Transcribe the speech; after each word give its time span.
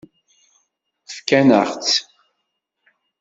Fkan-aɣ-tt. 1.15 1.95